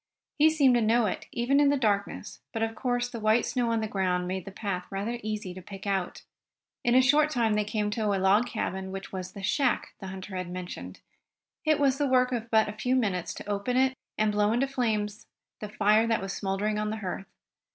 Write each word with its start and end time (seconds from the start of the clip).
He 0.39 0.49
seemed 0.49 0.73
to 0.73 0.81
know 0.81 1.05
it, 1.05 1.27
even 1.31 1.59
in 1.59 1.69
the 1.69 1.77
darkness, 1.77 2.39
but 2.53 2.63
of 2.63 2.73
course 2.73 3.07
the 3.07 3.19
white 3.19 3.45
snow 3.45 3.71
on 3.71 3.81
the 3.81 3.87
ground 3.87 4.27
made 4.27 4.45
the 4.45 4.51
path 4.51 4.87
rather 4.89 5.19
easy 5.21 5.53
to 5.53 5.61
pick 5.61 5.85
out. 5.85 6.23
In 6.83 6.95
a 6.95 7.03
short 7.03 7.29
time 7.29 7.53
they 7.53 7.63
came 7.63 7.91
to 7.91 8.05
a 8.05 8.17
log 8.17 8.47
cabin, 8.47 8.91
which 8.91 9.11
was 9.11 9.33
the 9.33 9.43
"shack" 9.43 9.93
the 9.99 10.07
hunter 10.07 10.35
had 10.35 10.49
mentioned. 10.49 11.01
It 11.65 11.79
was 11.79 11.99
the 11.99 12.07
work 12.07 12.31
of 12.31 12.49
but 12.49 12.67
a 12.67 12.73
few 12.73 12.95
minutes 12.95 13.31
to 13.35 13.47
open 13.47 13.77
it, 13.77 13.95
and 14.17 14.31
blow 14.31 14.51
into 14.51 14.65
flames 14.65 15.27
the 15.59 15.69
fire 15.69 16.07
that 16.07 16.19
was 16.19 16.33
smouldering 16.33 16.79
on 16.79 16.89
the 16.89 16.97
hearth. 16.97 17.27